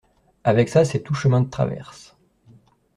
[0.43, 2.17] Avec ça, c'est tout chemins de traverse.